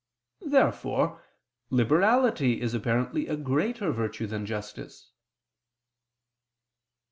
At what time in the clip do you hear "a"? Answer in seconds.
3.27-3.37